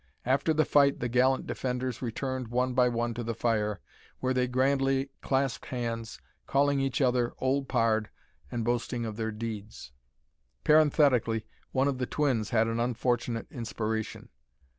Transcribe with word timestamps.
After 0.25 0.51
the 0.51 0.65
fight 0.65 0.99
the 0.99 1.07
gallant 1.07 1.45
defenders 1.45 2.01
returned 2.01 2.47
one 2.47 2.73
by 2.73 2.89
one 2.89 3.13
to 3.13 3.23
the 3.23 3.35
fire, 3.35 3.79
where 4.19 4.33
they 4.33 4.47
grandly 4.47 5.11
clasped 5.21 5.67
hands, 5.67 6.19
calling 6.47 6.79
each 6.79 7.01
other 7.01 7.33
"old 7.37 7.67
pard," 7.67 8.09
and 8.49 8.65
boasting 8.65 9.05
of 9.05 9.15
their 9.15 9.31
deeds. 9.31 9.91
Parenthetically, 10.63 11.45
one 11.71 11.87
of 11.87 11.99
the 11.99 12.07
twins 12.07 12.49
had 12.49 12.67
an 12.67 12.79
unfortunate 12.79 13.45
inspiration. 13.51 14.29